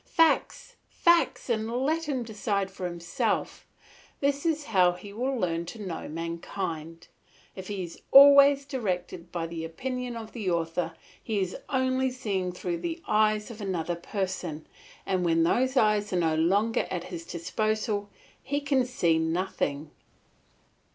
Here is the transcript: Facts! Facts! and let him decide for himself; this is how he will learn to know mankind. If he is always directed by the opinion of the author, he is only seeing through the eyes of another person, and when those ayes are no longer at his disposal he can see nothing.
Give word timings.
Facts! 0.03 0.77
Facts! 0.89 1.47
and 1.47 1.71
let 1.71 2.09
him 2.09 2.23
decide 2.23 2.71
for 2.71 2.87
himself; 2.87 3.67
this 4.19 4.47
is 4.47 4.63
how 4.63 4.93
he 4.93 5.13
will 5.13 5.37
learn 5.37 5.63
to 5.67 5.85
know 5.85 6.09
mankind. 6.09 7.07
If 7.55 7.67
he 7.67 7.83
is 7.83 8.01
always 8.09 8.65
directed 8.65 9.31
by 9.31 9.45
the 9.45 9.63
opinion 9.63 10.17
of 10.17 10.31
the 10.31 10.49
author, 10.49 10.95
he 11.23 11.37
is 11.39 11.55
only 11.69 12.09
seeing 12.09 12.51
through 12.51 12.79
the 12.79 12.99
eyes 13.07 13.51
of 13.51 13.61
another 13.61 13.95
person, 13.95 14.65
and 15.05 15.23
when 15.23 15.43
those 15.43 15.77
ayes 15.77 16.11
are 16.11 16.15
no 16.15 16.33
longer 16.35 16.87
at 16.89 17.03
his 17.03 17.23
disposal 17.23 18.09
he 18.41 18.59
can 18.59 18.87
see 18.87 19.19
nothing. 19.19 19.91